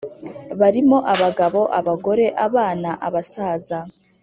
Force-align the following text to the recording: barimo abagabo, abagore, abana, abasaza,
barimo 0.59 0.97
abagabo, 1.13 1.61
abagore, 1.79 2.25
abana, 2.45 2.89
abasaza, 3.07 3.79